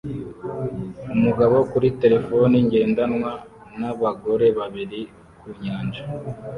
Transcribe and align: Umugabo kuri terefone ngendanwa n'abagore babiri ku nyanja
Umugabo 1.15 1.55
kuri 1.71 1.87
terefone 2.01 2.55
ngendanwa 2.65 3.31
n'abagore 3.79 4.47
babiri 4.57 5.01
ku 5.39 5.47
nyanja 5.61 6.03